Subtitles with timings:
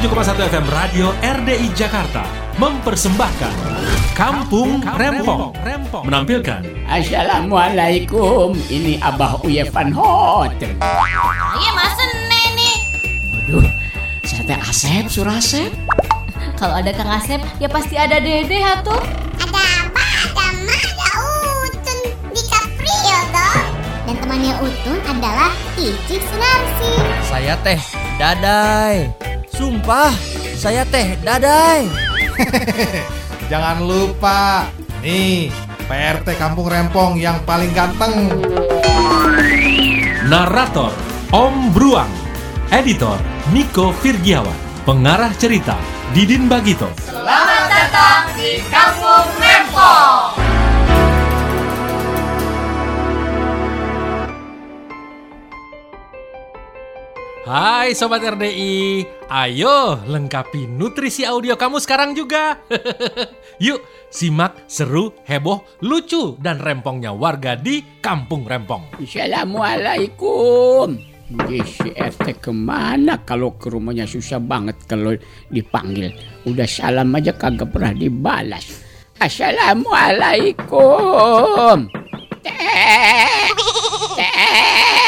[0.00, 2.24] 107,1 FM Radio RDI Jakarta
[2.56, 3.52] mempersembahkan
[4.16, 5.52] Kampung Rempong
[6.08, 10.72] menampilkan Assalamualaikum, ini Abah Uye Van Hotel.
[10.80, 12.76] Iya masa nih?
[13.28, 13.68] Waduh,
[14.24, 15.68] saya teh Asep, Surasep.
[16.56, 19.04] Kalau ada Kang Asep, ya pasti ada Dede atuh.
[19.36, 20.04] Ada apa?
[20.32, 21.08] Ada Ma, ada
[21.68, 21.98] Utun
[22.32, 23.68] di Caprio dong.
[24.08, 26.92] Dan temannya Utun adalah Ici Sunarsi.
[27.28, 27.76] Saya teh
[28.16, 29.29] Dadai.
[29.60, 30.08] Sumpah,
[30.56, 31.84] saya teh Dadai.
[33.52, 34.64] Jangan lupa,
[35.04, 35.52] nih
[35.84, 38.40] PRT Kampung Rempong yang paling ganteng.
[40.32, 40.96] Narator
[41.28, 42.08] Om Bruang
[42.72, 43.20] Editor
[43.52, 44.56] Niko Virgiawan
[44.88, 45.76] Pengarah cerita
[46.16, 46.88] Didin Bagito
[57.40, 59.00] Hai Sobat RDI
[59.32, 62.60] Ayo lengkapi nutrisi audio kamu sekarang juga
[63.64, 63.80] Yuk
[64.12, 71.00] simak seru, heboh, lucu dan rempongnya warga di Kampung Rempong Assalamualaikum.
[71.48, 75.16] Di si RT ke mana kalau ke rumahnya susah banget kalau
[75.48, 76.12] dipanggil.
[76.44, 78.84] Udah salam aja kagak pernah dibalas.
[79.16, 81.88] Assalamualaikum.
[82.44, 83.48] Teh.
[84.18, 84.99] Teh.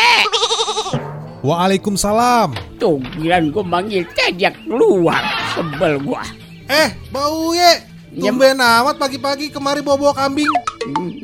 [1.42, 2.78] Waalaikumsalam.
[2.78, 4.02] Tuh, giliran gue manggil
[4.38, 5.18] dia keluar.
[5.58, 6.22] Sebel gua.
[6.70, 7.82] Eh, bau ye.
[8.14, 10.46] Ya, Tumben amat pagi-pagi kemari bawa-bawa kambing.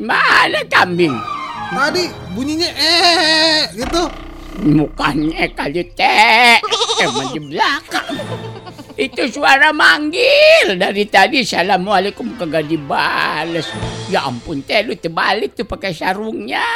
[0.02, 1.14] Mana kambing?
[1.70, 4.28] Tadi bunyinya eh gitu.
[4.58, 6.58] Mukanya kali teh
[6.98, 8.10] Emang di belakang
[8.98, 13.70] Itu suara manggil Dari tadi Assalamualaikum kagak dibales
[14.10, 16.66] Ya ampun teh lu terbalik tuh pakai sarungnya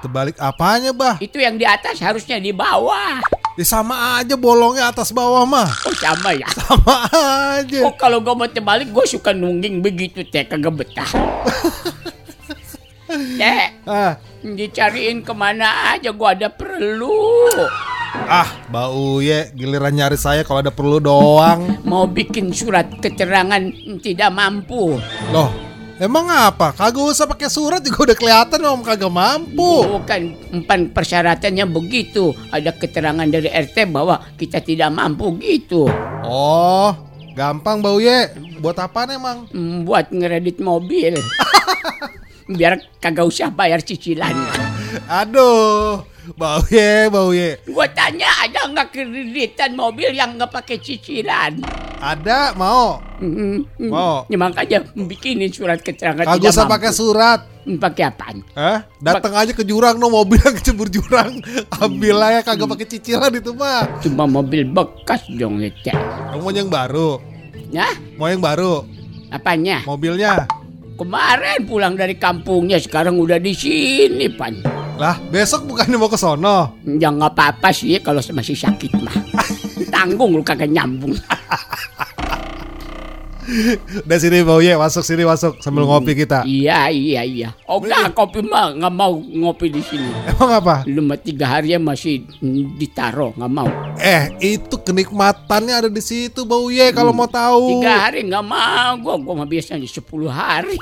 [0.00, 1.16] Terbalik apanya, Bah?
[1.20, 3.20] Itu yang di atas harusnya di bawah
[3.58, 5.68] Ya sama aja bolongnya atas bawah mah.
[5.84, 6.96] Oh sama ya Sama
[7.60, 7.84] aja.
[7.84, 11.10] Oh kalau gue mau terbalik gue suka nungging begitu teh kagak betah
[13.10, 17.10] Teh Ah, dicariin ke mana aja gue ada perlu
[18.30, 19.50] ah, bau ye.
[19.52, 21.76] Giliran nyari saya kalau ada perlu doang.
[21.90, 23.60] Mau bikin surat keterangan
[23.98, 24.96] tidak mampu
[25.34, 25.50] Loh,
[26.00, 26.72] emang apa?
[26.72, 29.84] Kagak usah pakai surat juga udah kelihatan om kagak mampu.
[29.84, 32.32] Bukan empan persyaratannya begitu.
[32.48, 35.86] Ada keterangan dari RT bahwa kita tidak mampu gitu.
[36.24, 36.90] Oh,
[37.36, 38.32] gampang bau ye.
[38.58, 39.46] Buat apa emang?
[39.52, 41.14] Hmm, Buat ngeredit mobil.
[42.58, 44.50] Biar kagak usah bayar cicilannya.
[45.06, 46.02] Aduh,
[46.34, 47.62] bau ye, bau ye.
[47.70, 51.62] Gua tanya ada nggak kreditan mobil yang nggak pakai cicilan?
[52.00, 52.96] Ada mau?
[53.20, 53.90] Hmm, hmm.
[53.92, 54.24] Mau.
[54.26, 57.40] Ya makanya bikinin surat keterangan Kagak tidak usah pakai surat.
[57.60, 58.40] Hmm, Pakai apaan?
[58.56, 61.44] Eh, datang aja ke jurang no mobil yang kecebur jurang.
[61.84, 64.00] Ambil aja kagak pakai cicilan itu mah.
[64.00, 65.68] Cuma mobil bekas dong ya.
[66.32, 67.20] Kamu mau yang baru?
[67.70, 68.82] Nah, Mau yang baru?
[69.30, 69.84] apanya?
[69.84, 70.48] Mobilnya?
[70.96, 74.56] Kemarin pulang dari kampungnya sekarang udah di sini, Pan.
[75.00, 76.76] Lah, besok bukannya mau ke sono?
[76.84, 79.16] Ya nggak apa-apa sih kalau masih sakit mah.
[79.96, 81.16] Tanggung lu kagak nyambung.
[84.06, 86.46] Udah sini bau ye, masuk sini masuk sambil ngopi kita.
[86.46, 87.48] Iya iya iya.
[87.66, 90.10] Oh enggak kopi mah nggak mau ngopi di sini.
[90.30, 90.74] Emang apa?
[90.86, 93.68] Lu mah tiga hari masih mm, ditaro nggak mau.
[93.98, 97.82] Eh, itu kenikmatannya ada di situ bau ye kalau mau tahu.
[97.82, 98.92] Tiga hari nggak mau.
[99.02, 100.78] Gua gua mah biasanya sepuluh hari.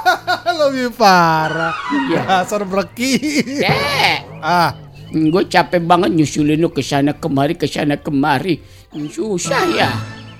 [0.60, 1.76] Lebih parah.
[1.92, 2.20] Iya.
[2.24, 3.12] Dasar breki.
[3.60, 4.72] Eh, ah,
[5.12, 8.60] gue capek banget nyusulin lu ke sana kemari ke sana kemari.
[9.12, 9.90] Susah ya.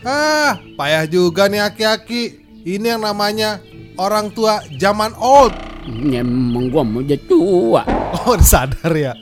[0.05, 2.23] Ah, payah juga nih aki-aki.
[2.67, 3.63] Ini yang namanya
[3.97, 5.55] orang tua zaman old.
[5.87, 7.87] Emang gua mau jadi tua.
[8.27, 9.15] Oh, sadar ya.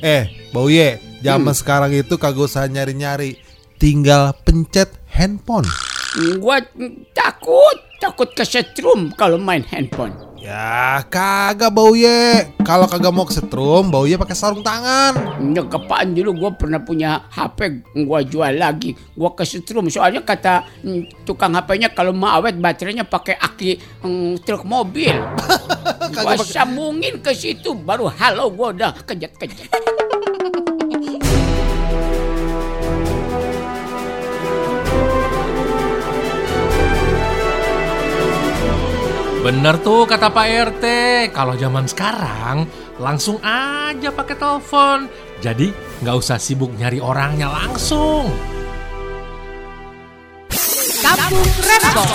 [0.00, 3.38] Eh, bau ye, zaman sekarang itu kagak usah nyari-nyari.
[3.76, 5.68] Tinggal pencet handphone.
[6.40, 6.64] Gua
[7.12, 10.25] takut, takut kesetrum kalau main handphone.
[10.36, 12.52] Ya, kagak bau ye.
[12.60, 15.40] Kalau kagak mau kesetrum, bau ye pakai sarung tangan.
[15.56, 16.36] Ya kepaan dulu.
[16.36, 18.92] Gue pernah punya HP gue jual lagi.
[19.16, 19.88] Gue kesetrum.
[19.88, 25.14] Soalnya kata mm, tukang HP-nya kalau mau awet baterainya pakai aki mm, truk mobil.
[26.16, 30.05] Gue sambungin ke situ baru halo gue udah kejat-kejat
[39.46, 40.84] Bener tuh kata Pak RT,
[41.30, 42.66] kalau zaman sekarang
[42.98, 45.06] langsung aja pakai telepon.
[45.38, 45.70] Jadi
[46.02, 48.26] nggak usah sibuk nyari orangnya langsung.
[50.98, 52.10] Kampung Rempong.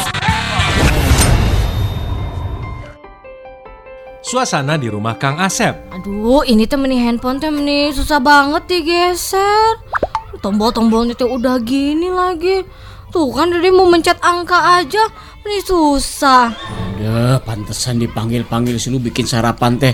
[4.19, 5.87] Suasana di rumah Kang Asep.
[5.87, 9.79] Aduh, ini teh meni handphone teh meni susah banget digeser.
[10.43, 12.67] tombol-tombolnya tuh udah gini lagi.
[13.11, 15.03] Tuh kan Dede mau mencet angka aja,
[15.45, 16.53] ini susah.
[17.01, 19.93] Ada pantesan dipanggil-panggil sih lu bikin sarapan teh.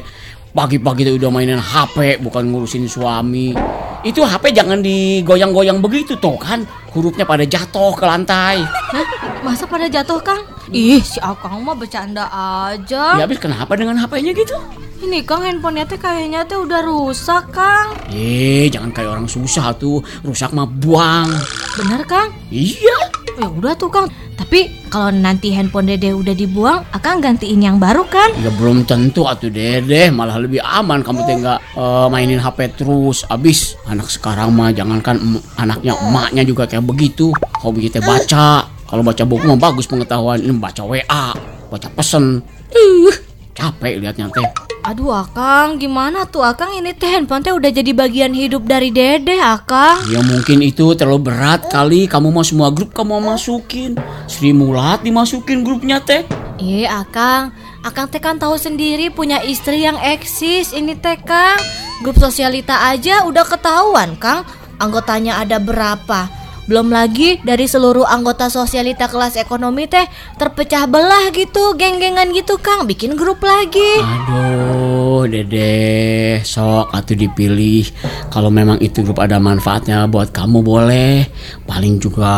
[0.51, 3.53] Pagi-pagi tuh udah mainin HP bukan ngurusin suami.
[4.01, 6.65] Itu HP jangan digoyang-goyang begitu tuh kan.
[6.91, 8.65] Hurufnya pada jatuh ke lantai.
[8.65, 9.05] Hah?
[9.45, 10.41] Masa pada jatuh Kang?
[10.73, 12.25] Ih, si Akang mah bercanda
[12.69, 13.15] aja.
[13.15, 14.57] Ya habis kenapa dengan HP-nya gitu?
[14.97, 17.93] Ini Kang handphonenya teh kayaknya teh udah rusak Kang.
[18.09, 20.01] Eh, jangan kayak orang susah tuh.
[20.25, 21.29] Rusak mah buang.
[21.77, 22.33] Bener Kang?
[22.49, 23.16] Iya.
[23.37, 24.09] Ya udah tuh Kang.
[24.33, 28.33] Tapi kalau nanti handphone Dede udah dibuang, Akang gantiin yang baru kan?
[28.41, 33.25] Ya belum tentu atuh dede, malah lebih aman kamu teh nggak eh, mainin HP terus.
[33.29, 37.29] Abis anak sekarang mah jangankan em- anaknya emaknya juga kayak begitu.
[37.61, 38.65] Hobinya teh baca.
[38.87, 40.41] Kalau baca buku mah bagus pengetahuan.
[40.41, 41.25] Ini baca WA,
[41.69, 42.41] baca pesen.
[42.73, 43.13] Ih,
[43.53, 44.66] capek liatnya teh.
[44.87, 49.35] Aduh Akang, gimana tuh Akang ini teh handphone teh udah jadi bagian hidup dari Dede
[49.35, 49.99] Akang.
[50.07, 53.99] Ya mungkin itu terlalu berat kali kamu mau semua grup kamu masukin.
[54.31, 56.23] Sri Mulat dimasukin grupnya teh.
[56.55, 57.51] Iya Akang,
[57.83, 61.59] Akang teh kan tahu sendiri punya istri yang eksis ini teh Kang.
[61.99, 64.47] Grup sosialita aja udah ketahuan Kang,
[64.79, 66.36] anggotanya ada berapa.
[66.67, 70.03] Belum lagi dari seluruh anggota sosialita kelas ekonomi teh
[70.35, 74.03] terpecah belah gitu, geng-gengan gitu Kang, bikin grup lagi.
[74.03, 77.87] Aduh, Dede, sok atuh dipilih.
[78.27, 81.31] Kalau memang itu grup ada manfaatnya buat kamu boleh.
[81.63, 82.35] Paling juga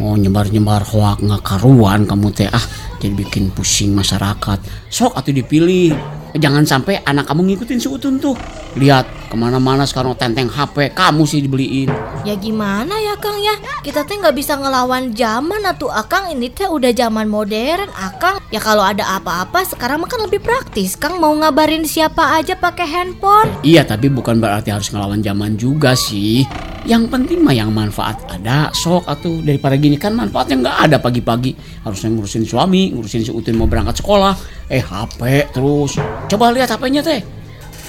[0.00, 2.64] mau nyebar-nyebar hoak nggak karuan kamu teh ah
[3.04, 4.64] jadi bikin pusing masyarakat.
[4.88, 6.19] Sok atuh dipilih.
[6.36, 8.36] Jangan sampai anak kamu ngikutin si Utun tuh.
[8.78, 11.90] Lihat ke mana-mana sekarang tenteng HP kamu sih dibeliin.
[12.26, 13.56] Ya gimana ya Kang ya?
[13.80, 18.38] Kita teh nggak bisa ngelawan zaman atuh Akang ini teh udah zaman modern Akang.
[18.50, 22.86] Ya kalau ada apa-apa sekarang mah kan lebih praktis Kang mau ngabarin siapa aja pakai
[22.86, 23.50] handphone.
[23.62, 26.44] Iya tapi bukan berarti harus ngelawan zaman juga sih
[26.88, 31.52] Yang penting mah yang manfaat ada Sok atuh daripada gini kan manfaatnya nggak ada pagi-pagi
[31.84, 34.34] Harusnya ngurusin suami Ngurusin si Utin mau berangkat sekolah
[34.72, 37.20] Eh HP terus Coba lihat HP-nya teh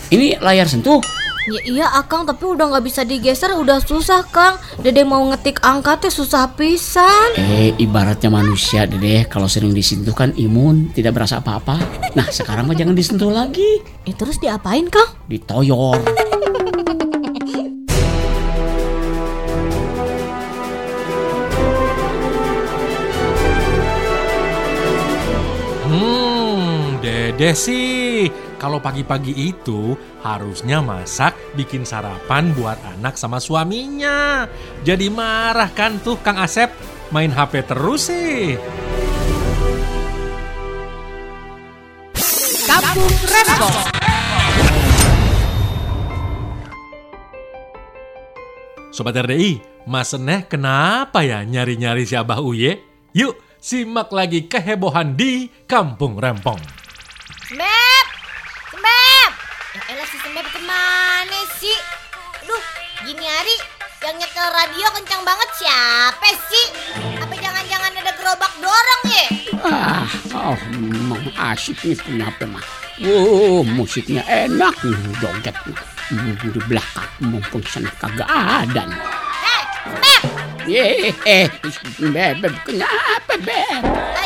[0.09, 1.01] Ini layar sentuh
[1.41, 4.61] Ya iya Akang tapi udah nggak bisa digeser udah susah Kang.
[4.77, 7.33] Dede mau ngetik angka teh susah pisan.
[7.33, 11.81] Eh ibaratnya manusia deh Kalau sering disentuh kan imun Tidak berasa apa-apa
[12.13, 15.17] Nah sekarang mah jangan disentuh lagi Eh terus diapain Kang?
[15.25, 15.97] Ditoyor
[25.87, 28.00] Hmm, Dede sih.
[28.59, 34.45] Kalau pagi-pagi itu harusnya masak, bikin sarapan buat anak sama suaminya.
[34.83, 36.69] Jadi marah kan tuh Kang Asep
[37.09, 38.59] main HP terus sih.
[42.67, 43.77] Kampung Rempong.
[48.91, 52.83] Sobat RDI, Mas Seneh kenapa ya nyari-nyari si Abah Uye?
[53.15, 56.59] Yuk, simak lagi kehebohan di Kampung Rempong.
[57.51, 58.00] Sembep!
[58.81, 59.31] Sembep!
[59.77, 61.77] Ya elah si Sembep ke mana sih?
[62.41, 62.63] Aduh,
[63.05, 63.53] gini hari
[64.01, 66.65] yang nyetel radio kencang banget siapa sih?
[67.21, 69.25] Apa jangan-jangan ada gerobak dorong ya?
[69.61, 72.65] Ah, oh, emang asik nih punya HP mah.
[73.05, 75.53] Wow, musiknya enak nih joget
[76.41, 79.01] di belakang mumpung sana kagak ada nih.
[79.45, 80.21] Hei, Sembep!
[80.65, 81.45] Eh, eh,
[82.01, 84.20] bebek kenapa beb?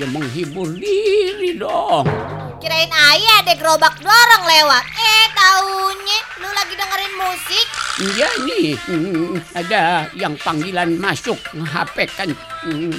[0.00, 2.08] Ya menghibur diri dong.
[2.56, 4.80] Kirain ayah ada gerobak dorong lewat.
[4.96, 7.66] Eh, taunya lu lagi dengerin musik.
[8.00, 12.32] Iya nih, hmm, ada yang panggilan masuk HP kan
[12.64, 12.96] hmm,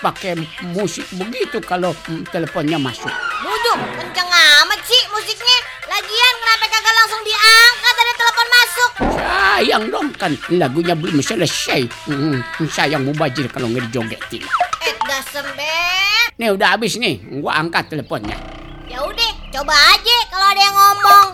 [0.00, 0.32] pakai
[0.72, 3.12] musik begitu kalau hmm, teleponnya masuk.
[3.44, 5.58] Bujuk, kenceng amat sih musiknya.
[5.92, 8.90] Lagian kenapa kagak langsung diangkat ada telepon masuk?
[9.12, 11.84] Sayang dong kan lagunya belum selesai.
[12.08, 14.40] Hmm, sayang mubajir kalau nggak dijogetin.
[14.88, 15.99] Eh, dah sembep.
[16.38, 18.38] Nih udah habis nih, gua angkat teleponnya.
[18.86, 21.26] Ya udah, coba aja kalau ada yang ngomong.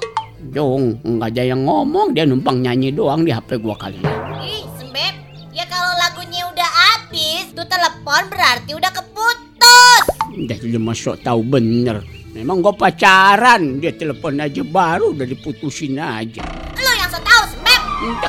[0.56, 4.12] Dong, nggak ada yang ngomong, dia numpang nyanyi doang di HP gua kali ya.
[4.40, 5.14] Ih, sembep.
[5.52, 10.04] Ya kalau lagunya udah habis, tuh telepon berarti udah keputus.
[10.32, 12.00] Udah dia masuk tahu bener.
[12.32, 16.44] Memang gua pacaran, dia telepon aja baru udah diputusin aja.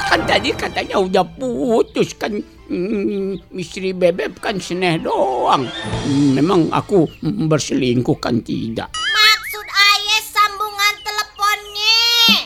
[0.08, 2.32] Kan tadi katanya udah putus kan
[2.72, 5.68] hmm, istri bebek kan seneh doang.
[6.08, 8.88] Hmm, memang aku berselingkuh kan tidak.
[8.96, 12.00] Maksud ayah sambungan teleponnya.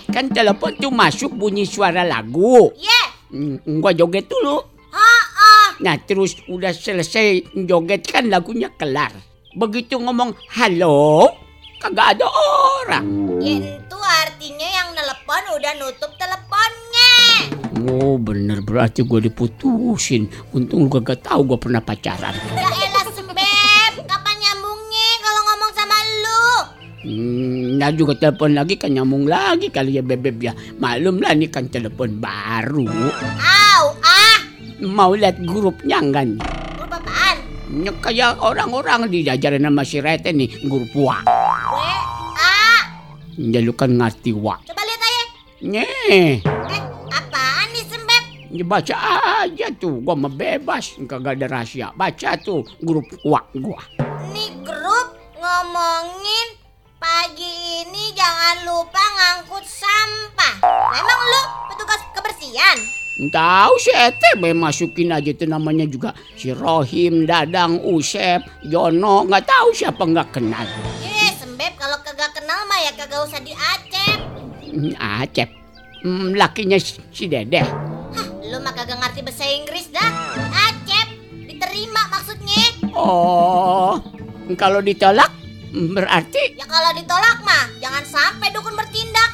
[0.10, 2.74] Kan telepon tuh masuk bunyi suara lagu.
[2.78, 3.02] Ye,
[3.32, 4.60] Hmm, gua joget dulu.
[4.92, 5.08] ha
[5.80, 9.16] Nah terus udah selesai joget kan lagunya kelar.
[9.56, 11.32] Begitu ngomong halo,
[11.80, 13.08] kagak ada orang.
[13.40, 16.41] Itu artinya yang nelpon telepon udah nutup teleponnya.
[17.82, 20.30] Oh bener berarti gue diputusin.
[20.52, 22.36] Untung lu kagak tahu gue pernah pacaran.
[22.54, 26.46] Ya elah Sembeb, kapan nyambungnya kalau ngomong sama lu?
[27.02, 30.54] Hmm, nah juga telepon lagi kan nyambung lagi kali ya bebeb ya.
[30.78, 32.86] Maklum lah ini kan telepon baru.
[33.42, 34.38] Au, ah,
[34.80, 36.42] Mau lihat grupnya enggak nih?
[36.78, 37.38] grup apaan?
[37.72, 41.18] Ya, kayak orang-orang diajarin sama si Rete nih grup wa.
[41.24, 41.78] W,
[42.38, 42.86] A,
[43.34, 44.60] Ya lu kan ngerti wa.
[44.62, 45.24] coba lihat aja.
[45.62, 46.34] Nyeh.
[46.68, 46.82] Eh,
[48.60, 48.96] baca
[49.48, 51.96] aja tuh, gua mah bebas, kagak ada rahasia.
[51.96, 53.80] Baca tuh grup wa gua.
[54.36, 56.60] Nih grup ngomongin
[57.00, 60.56] pagi ini jangan lupa ngangkut sampah.
[60.92, 61.42] Memang lu
[61.72, 62.78] petugas kebersihan?
[63.22, 69.68] Tahu si Ete masukin aja tuh namanya juga si Rohim, Dadang, Usep, Jono, nggak tahu
[69.78, 70.66] siapa nggak kenal.
[71.06, 74.20] Eh, Sembeb kalau kagak kenal mah ya kagak usah diacep.
[74.72, 75.50] Hmm, Acep,
[76.02, 77.62] hmm, lakinya si si Dede.
[77.62, 77.91] Hah,
[78.52, 80.36] lu mah kagak ngerti bahasa Inggris dah.
[80.52, 81.08] Acep,
[81.48, 82.84] diterima maksudnya.
[82.92, 83.96] Oh,
[84.60, 85.32] kalau ditolak
[85.72, 89.32] hmm, berarti Ya kalau ditolak mah jangan sampai dukun bertindak.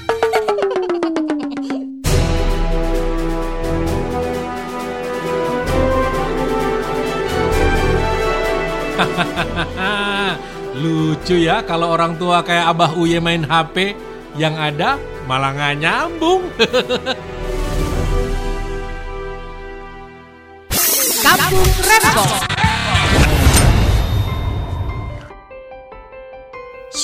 [10.86, 13.97] Lucu ya kalau orang tua kayak Abah Uye main HP,
[14.38, 16.45] yang ada malah nggak nyambung.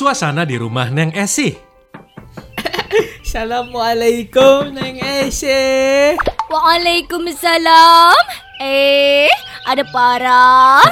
[0.04, 1.48] Suasana di rumah Neng Esi.
[3.24, 6.20] Assalamualaikum Neng Ese.
[6.52, 8.20] Waalaikumsalam.
[8.60, 9.32] Eh,
[9.64, 10.84] ada parah.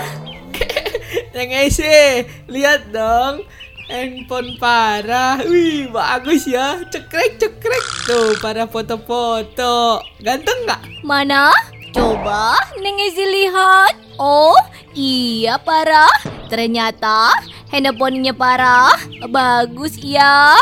[1.35, 3.43] Neng Ese, lihat dong.
[3.91, 5.43] Handphone parah.
[5.43, 6.79] Wih, bagus ya.
[6.87, 9.99] Cekrek cekrek tuh para foto-foto.
[10.23, 11.03] Ganteng nggak?
[11.03, 11.51] Mana?
[11.91, 13.91] Coba Neng Ezi lihat.
[14.15, 14.55] Oh,
[14.95, 16.15] iya parah.
[16.47, 17.35] Ternyata
[17.71, 18.93] handphonenya parah.
[19.31, 20.59] Bagus ya.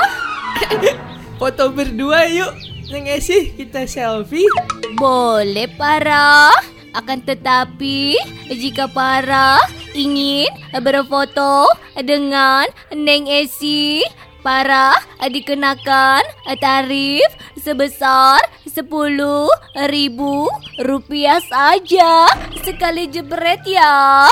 [1.42, 2.54] Foto berdua yuk.
[2.90, 4.50] Neng Ese, kita selfie.
[4.98, 6.54] Boleh parah.
[6.98, 8.18] Akan tetapi
[8.50, 9.62] jika parah
[9.94, 10.50] ingin
[10.82, 11.70] berfoto
[12.02, 14.02] dengan Neng Esi,
[14.42, 16.26] parah dikenakan
[16.58, 17.30] tarif
[17.62, 19.52] sebesar sepuluh
[19.92, 20.50] ribu
[20.82, 22.26] rupiah saja
[22.66, 24.26] sekali jebret ya.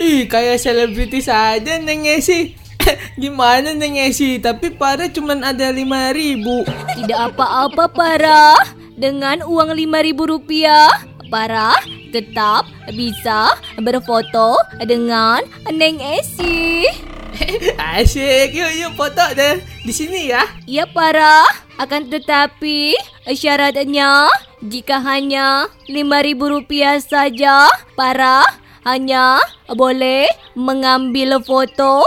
[0.00, 2.56] Ih, kayak selebriti saja Neng Esi.
[3.20, 4.40] Gimana Neng Esi?
[4.40, 6.64] Tapi para cuman ada 5000 ribu.
[6.96, 8.56] Tidak apa-apa parah.
[8.96, 10.88] Dengan uang lima ribu rupiah,
[11.28, 11.76] parah
[12.16, 12.64] tetap
[12.96, 14.56] bisa berfoto
[14.88, 16.88] dengan Neng Esi.
[17.96, 20.48] Asyik, yuk yuk foto deh di sini ya.
[20.64, 21.44] Ya para,
[21.76, 22.96] akan tetapi
[23.36, 24.32] syaratnya
[24.64, 28.44] jika hanya lima ribu rupiah saja, para
[28.84, 29.40] hanya
[29.72, 32.04] boleh mengambil foto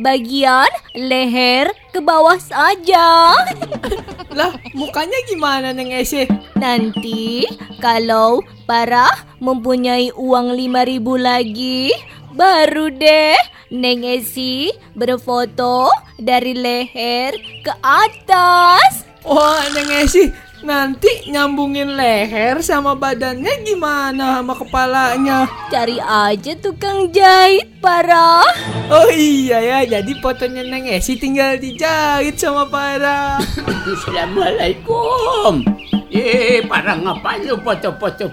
[0.00, 3.32] bagian leher ke bawah saja.
[4.36, 6.28] Lah, mukanya gimana Neng Ese?
[6.60, 7.48] Nanti
[7.80, 9.08] kalau para
[9.40, 11.88] mempunyai uang lima ribu lagi,
[12.36, 13.36] baru deh
[13.72, 15.88] Neng Esi berfoto
[16.20, 17.32] dari leher
[17.64, 19.08] ke atas.
[19.24, 20.28] Wah, Neng Esi,
[20.66, 25.46] nanti nyambungin leher sama badannya gimana sama kepalanya?
[25.70, 28.42] Cari aja tukang jahit para.
[28.90, 33.38] Oh iya ya, jadi fotonya Neng Esi tinggal dijahit sama para.
[33.94, 35.62] Assalamualaikum.
[36.10, 38.26] Eh, para ngapain lu foto-foto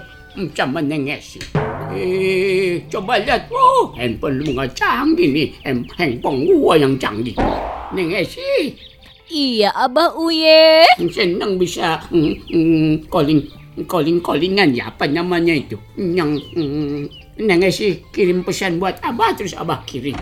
[0.58, 1.38] sama Neng Esi?
[1.94, 3.46] Eh, coba lihat.
[3.54, 5.48] Oh, handphone lu nggak canggih nih.
[5.62, 7.38] Hand- Handphone gua yang canggih.
[7.94, 8.74] Neng Esi,
[9.32, 10.84] Iya Abah Uye.
[11.08, 13.40] senang bisa mm, mm, calling
[13.88, 17.08] calling callingan ya apa namanya itu yang mm,
[17.40, 20.14] Neng Esi kirim pesan buat abah terus abah kirim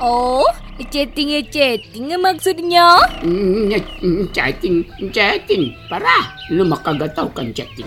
[0.00, 0.48] Oh,
[0.88, 2.96] chatting chatting maksudnya?
[3.20, 3.70] Mm,
[4.32, 7.86] chatting chatting parah lu mah kagak tahu kan chatting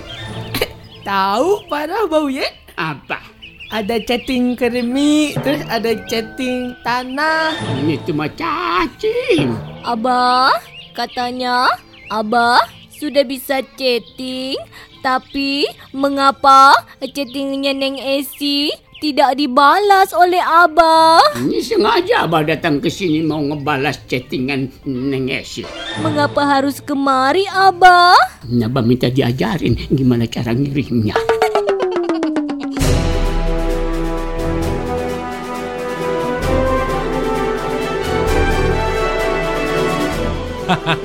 [1.03, 2.47] Tahu para bau ya?
[2.73, 3.32] apa
[3.73, 7.57] Ada chatting kermi, terus ada chatting tanah.
[7.81, 9.49] ini cuma cacing
[9.81, 10.53] Abah,
[10.93, 11.73] katanya
[12.05, 12.61] Abah
[12.93, 14.61] sudah bisa chatting,
[15.01, 18.69] tapi mengapa chattingnya Neng Esi
[19.01, 21.33] tidak dibalas oleh Abah?
[21.41, 25.65] ini sengaja abah datang ke sini mau ngebalas chattingan Neng Esi
[25.97, 28.21] Mengapa harus kemari Abah?
[28.45, 31.17] Abah minta diajarin gimana cara ngirimnya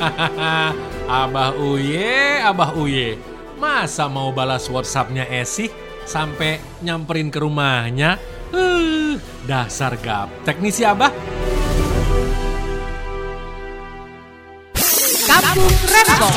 [1.23, 3.19] Abah Uye, Abah Uye.
[3.59, 5.67] Masa mau balas WhatsAppnya Esi
[6.07, 8.17] sampai nyamperin ke rumahnya?
[8.49, 11.13] Uh, dasar gaptek nih si Abah.
[15.29, 16.37] Kampung Rempong.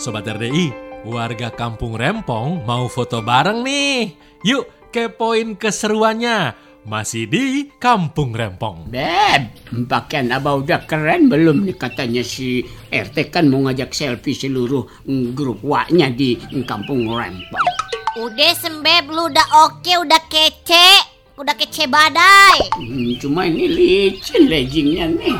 [0.00, 0.72] Sobat RDI,
[1.04, 4.14] warga kampung Rempong mau foto bareng nih.
[4.46, 6.69] Yuk kepoin keseruannya.
[6.80, 8.88] Masih di Kampung Rempong.
[8.88, 9.52] Beb,
[9.84, 15.04] pakaian abah udah keren belum nih katanya si RT kan mau ngajak selfie seluruh
[15.36, 17.68] grup waknya di kampung Rempong.
[18.16, 20.88] Udah sembeb lu udah oke, udah kece.
[21.36, 22.72] Udah kece badai.
[22.72, 25.36] Hmm, cuma ini licin leggingnya nih.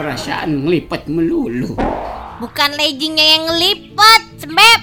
[0.00, 1.76] Perasaan ngelipet melulu.
[2.40, 4.80] Bukan leggingnya yang ngelipet, sembeb.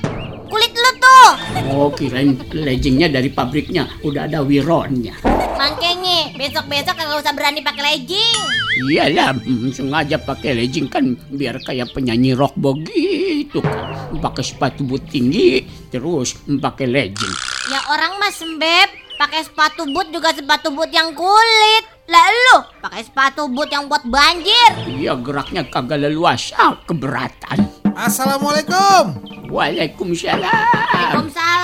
[0.47, 1.29] Kulit lu tuh.
[1.73, 5.36] Oh kirain leggingnya dari pabriknya udah ada wironnya.
[5.67, 8.39] Makanya besok-besok kagak usah berani pakai legging.
[8.87, 14.15] Iyalah, mm, sengaja pakai legging kan biar kayak penyanyi rock begitu kan.
[14.15, 17.35] Pakai sepatu boot tinggi terus pakai legging.
[17.67, 18.87] Ya orang mah sembeb
[19.19, 21.83] pakai sepatu boot juga sepatu boot yang kulit.
[22.07, 24.71] Lah lu pakai sepatu boot yang buat banjir.
[24.87, 27.67] Iya geraknya kagak leluasa keberatan.
[27.91, 29.19] Assalamualaikum.
[29.51, 30.47] Waalaikumsalam.
[30.47, 31.56] Waalaikumsalam.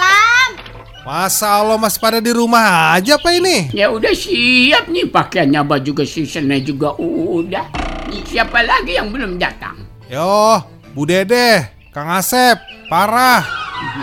[1.03, 3.67] Masa Allah masih pada di rumah aja apa ini?
[3.75, 7.67] Ya udah siap nih pakaiannya abah juga seasonnya juga udah.
[8.23, 9.83] Siapa lagi yang belum datang?
[10.07, 10.63] Yo,
[10.95, 12.55] Bu Dede, Kang Asep,
[12.87, 13.43] Parah.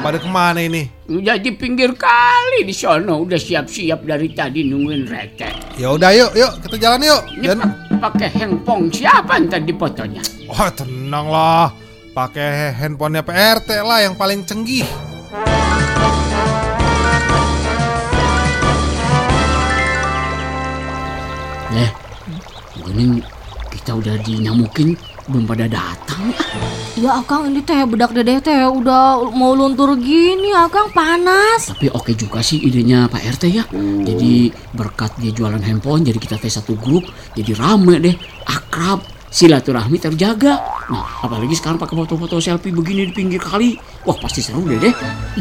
[0.05, 0.93] Pada ke mana ini?
[1.09, 5.49] Udah di pinggir kali di sono udah siap-siap dari tadi nungguin rete.
[5.81, 7.23] Ya udah yuk, yuk kita jalan yuk.
[7.41, 10.21] Dan pa- pakai handphone siapa ntar di fotonya?
[10.53, 11.73] Wah tenang lah,
[12.13, 14.85] pakai handphonenya PRT lah yang paling canggih.
[21.71, 21.91] Eh,
[22.91, 23.23] ini
[23.71, 24.99] kita udah dinyamukin
[25.31, 26.35] belum pada datang.
[26.99, 31.71] Ya Akang ini teh bedak dedeh teh udah mau luntur gini Akang panas.
[31.71, 33.65] Tapi oke juga sih idenya Pak RT ya.
[34.03, 37.07] Jadi berkat dia jualan handphone, jadi kita teh satu grup,
[37.39, 38.19] jadi rame deh,
[38.51, 40.59] akrab, silaturahmi terjaga.
[40.91, 43.79] Nah, apalagi sekarang pakai foto-foto selfie begini di pinggir kali.
[44.03, 44.95] Wah, pasti seru deh deh.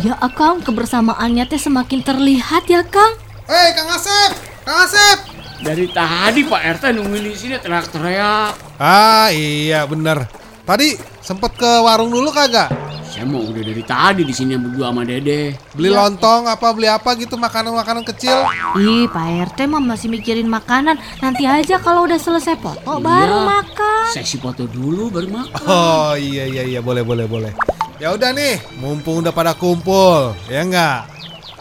[0.05, 3.17] Ya Akang kebersamaannya teh semakin terlihat ya Kang.
[3.49, 5.28] Hei Kang Asep, Kang Asep.
[5.59, 8.79] Dari tadi Pak RT nungguin di sini teriak-teriak.
[8.79, 10.23] Ah iya bener.
[10.63, 12.71] Tadi sempet ke warung dulu kagak?
[13.09, 15.57] Saya mau udah dari tadi di sini berdua sama Dede.
[15.73, 18.45] Beli lontong apa beli apa gitu makanan-makanan kecil?
[18.77, 20.95] Ih Pak RT mah masih mikirin makanan.
[21.19, 23.49] Nanti aja kalau udah selesai foto baru Iya.
[23.49, 24.03] makan.
[24.13, 25.65] Sesi foto dulu baru makan.
[25.67, 27.51] Oh iya iya iya boleh boleh boleh.
[27.99, 31.18] Ya udah nih, mumpung udah pada kumpul, ya enggak?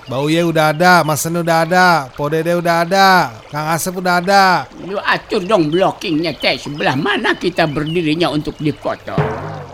[0.09, 4.25] Bau Ye udah ada, Mas Sen udah ada, Po Dede udah ada, Kang Asep udah
[4.25, 4.65] ada.
[4.89, 9.13] Lu atur dong blockingnya teh sebelah mana kita berdirinya untuk difoto.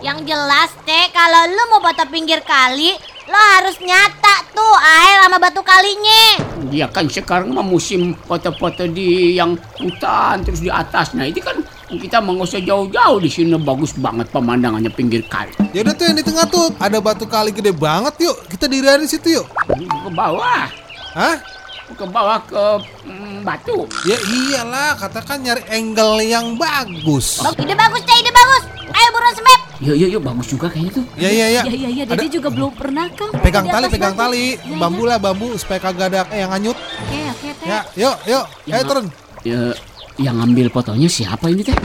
[0.03, 2.91] Yang jelas teh kalau lu mau foto pinggir kali,
[3.31, 6.43] lo harus nyata tuh air sama batu kalinya.
[6.67, 11.15] Dia kan sekarang mah musim foto-foto di yang hutan terus di atas.
[11.15, 15.53] Nah itu kan kita mau usah jauh-jauh di sini bagus banget pemandangannya pinggir kali.
[15.69, 18.35] Ya udah tuh yang di tengah tuh, ada batu kali gede banget yuk.
[18.49, 19.45] Kita dirian di situ yuk.
[19.69, 20.65] Ke bawah,
[21.13, 21.37] Hah?
[21.85, 22.63] ke bawah ke
[23.05, 23.85] mm, batu.
[24.09, 27.45] Ya iyalah, katakan nyari angle yang bagus.
[27.45, 28.63] Bang, ide bagus teh, ide bagus.
[28.89, 29.59] Ayo buruan sembep.
[29.85, 31.05] Yuk yuk yuk bagus juga kayaknya tuh.
[31.13, 31.61] Ya ya ya.
[31.69, 33.29] Ya ya ya Dede juga belum pernah Kang.
[33.37, 34.57] Pegang tali, pegang tali.
[34.57, 36.73] Ya, Bambu lah, bambu supaya kagak ada yang hanyut.
[36.73, 37.67] Oke oke teh.
[37.69, 38.45] Ya, yuk, yuk.
[38.65, 39.05] Ya, Ayo turun.
[39.45, 39.61] Ya,
[40.15, 41.75] yang ngambil fotonya siapa ini teh?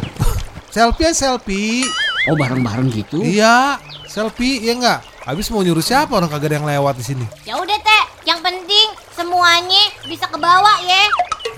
[0.71, 1.83] Selfie ya selfie.
[2.29, 3.19] Oh bareng-bareng gitu.
[3.21, 5.01] Iya, selfie ya enggak?
[5.21, 7.25] Habis mau nyuruh siapa orang kagak ada yang lewat di sini?
[7.43, 11.03] Ya udah teh, yang penting semuanya bisa ke bawah ya.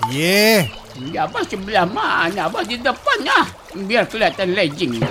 [0.09, 0.67] Ye,
[1.13, 2.45] Ya apa sebelah mana?
[2.45, 3.49] Apa di depannya?
[3.73, 5.01] Biar kelihatan legging.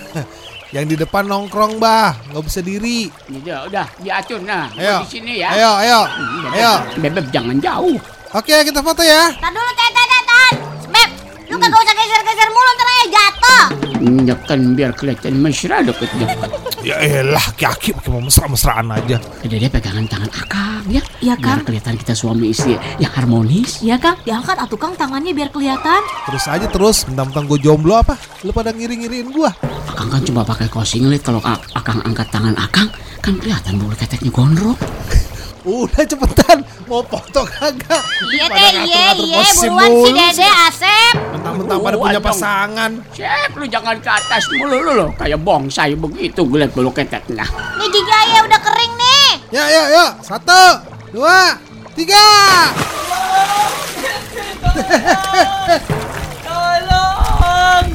[0.74, 3.10] yang di depan nongkrong bah, nggak bisa diri.
[3.28, 4.70] Udah, udah diatur nah.
[4.72, 5.52] Ayo, di sini ya.
[5.52, 6.72] ayo, ayo, Hmm, Bebek, ayo.
[6.96, 7.98] Bebek jangan jauh.
[8.30, 9.34] Oke, kita foto ya.
[9.36, 9.88] Tar dulu teh,
[11.60, 13.64] kagak usah geser-geser mulu ntar aja jatuh.
[14.24, 16.48] Ya kan biar kelihatan mesra deket-deket.
[16.80, 19.20] Ya elah, kaki pakai mau mesra-mesraan aja.
[19.44, 21.04] Udah dia pegangan tangan akang ya.
[21.20, 21.68] Iya, Biar Kang.
[21.68, 23.84] kelihatan kita suami istri yang harmonis.
[23.84, 26.00] Iya Kang, diangkat atuh Kang tangannya biar kelihatan.
[26.24, 28.16] Terus aja terus, mentang-mentang gue jomblo apa?
[28.40, 29.52] Lu pada ngiri-ngiriin gua.
[29.86, 32.88] Akang kan cuma pakai kaos singlet kalau ak- akang angkat tangan akang
[33.20, 34.80] kan kelihatan bulu keteknya gondrong.
[35.60, 38.02] Udah cepetan, mau foto kagak?
[38.34, 41.14] Iya teh, iya, iya, buruan si Dede Asep.
[41.38, 42.90] Mentang-mentang pada punya pasangan.
[43.14, 47.46] Cep, lu jangan ke atas mulu lu loh, kayak bongsai begitu Gue liat bulu keteknya.
[47.78, 49.28] Nih juga ya udah kering nih.
[49.54, 50.82] Ya, ya, ya, satu,
[51.14, 51.62] dua,
[51.94, 52.26] tiga.
[56.42, 57.86] Tolong,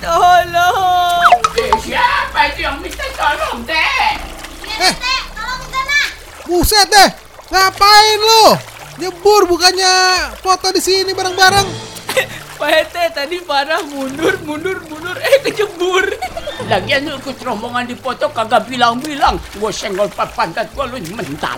[0.00, 1.32] tolong.
[1.60, 4.08] Eh, siapa itu yang minta tolong deh?
[4.64, 6.00] Iya, eh, tolong sana.
[6.48, 7.08] Buset deh,
[7.50, 8.54] ngapain lo?
[9.02, 9.94] Nyebur bukannya
[10.38, 11.68] foto di sini bareng-bareng.
[12.60, 16.04] Pak RT tadi parah mundur, mundur, mundur, eh kecebur.
[16.68, 19.40] Lagian lu ikut rombongan di foto kagak bilang-bilang.
[19.56, 21.56] Gua senggol pantat gua lu mental.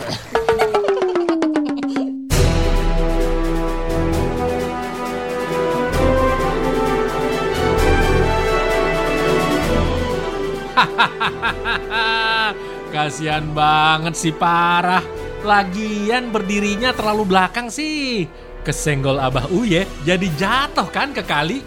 [12.95, 15.22] Kasihan banget si parah.
[15.43, 18.31] Lagian berdirinya terlalu belakang sih.
[18.63, 21.67] Kesenggol Abah Uye jadi jatuh kan ke kali.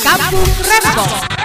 [0.00, 1.35] Kampung Rempong.